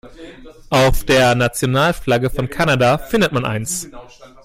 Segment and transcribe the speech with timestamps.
[0.71, 3.87] Auf der Nationalflagge von Kanada findet man eins.